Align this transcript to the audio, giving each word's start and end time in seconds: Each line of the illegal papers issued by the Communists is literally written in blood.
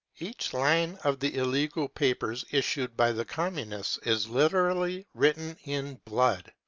Each 0.17 0.51
line 0.51 0.97
of 1.03 1.19
the 1.19 1.35
illegal 1.35 1.87
papers 1.87 2.43
issued 2.49 2.97
by 2.97 3.11
the 3.11 3.23
Communists 3.23 3.99
is 4.01 4.27
literally 4.27 5.05
written 5.13 5.57
in 5.63 6.01
blood. 6.05 6.51